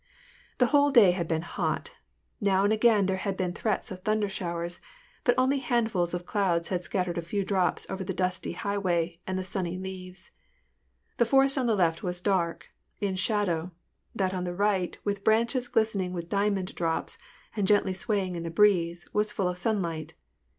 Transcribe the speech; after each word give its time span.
The 0.57 0.65
whole 0.73 0.89
day 0.89 1.11
had 1.11 1.27
been 1.27 1.43
hot: 1.43 1.91
now 2.39 2.63
and 2.63 2.73
again 2.73 3.05
there 3.05 3.17
had 3.17 3.37
been 3.37 3.53
threats 3.53 3.91
of 3.91 4.01
thunder 4.01 4.29
showers, 4.29 4.79
but 5.23 5.35
only 5.37 5.59
handfuls 5.59 6.15
of 6.15 6.25
clouds 6.25 6.69
had 6.69 6.81
scattered 6.83 7.19
a 7.19 7.21
few 7.21 7.45
drops 7.45 7.87
over 7.87 8.03
the 8.03 8.11
dusty 8.11 8.53
highway 8.53 9.19
and 9.27 9.37
the 9.37 9.43
sunny 9.43 9.77
leaves. 9.77 10.31
The 11.19 11.25
forest 11.25 11.55
on 11.55 11.67
the 11.67 11.75
left 11.75 12.01
was 12.01 12.19
dark, 12.19 12.69
in 12.99 13.13
shadow: 13.15 13.73
that 14.15 14.33
on 14.33 14.43
the 14.43 14.55
right, 14.55 14.97
with 15.03 15.23
branches 15.23 15.67
glistening 15.67 16.13
with 16.13 16.29
diamond 16.29 16.73
drops 16.73 17.19
and 17.55 17.67
gently 17.67 17.93
swaying 17.93 18.35
in 18.35 18.41
the 18.41 18.49
breeze, 18.49 19.07
was 19.13 19.31
full 19.31 19.47
of 19.47 19.59
sunlight. 19.59 20.15